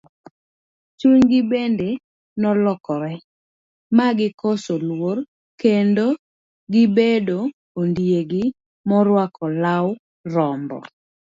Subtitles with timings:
[0.99, 1.89] Chunygi bende
[2.41, 3.13] nolokore
[3.97, 5.17] ma gikoso luor,
[5.61, 6.05] kendo
[6.73, 7.39] gibedo
[7.79, 8.43] ondiegi
[8.89, 9.87] moruako lau
[10.33, 10.77] rambo.